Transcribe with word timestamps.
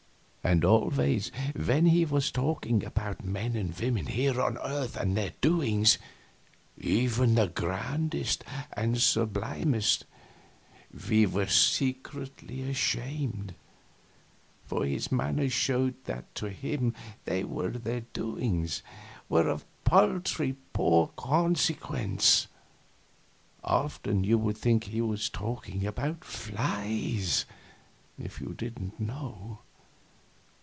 And 0.43 0.65
always 0.65 1.31
when 1.55 1.85
he 1.85 2.03
was 2.03 2.31
talking 2.31 2.83
about 2.83 3.23
men 3.23 3.55
and 3.55 3.79
women 3.79 4.07
here 4.07 4.41
on 4.41 4.55
the 4.55 4.67
earth 4.67 4.97
and 4.97 5.15
their 5.15 5.33
doings 5.39 5.99
even 6.79 7.35
their 7.35 7.45
grandest 7.47 8.43
and 8.73 8.99
sublimest 8.99 10.05
we 11.07 11.27
were 11.27 11.45
secretly 11.45 12.63
ashamed, 12.63 13.53
for 14.65 14.83
his 14.83 15.11
manner 15.11 15.47
showed 15.47 15.93
that 16.05 16.33
to 16.35 16.49
him 16.49 16.95
they 17.25 17.41
and 17.41 17.75
their 17.75 18.01
doings 18.11 18.81
were 19.29 19.47
of 19.47 19.63
paltry 19.83 20.55
poor 20.73 21.11
consequence; 21.17 22.47
often 23.63 24.23
you 24.23 24.39
would 24.39 24.57
think 24.57 24.85
he 24.85 25.01
was 25.01 25.29
talking 25.29 25.85
about 25.85 26.23
flies, 26.25 27.45
if 28.17 28.41
you 28.41 28.55
didn't 28.57 28.99
know. 28.99 29.59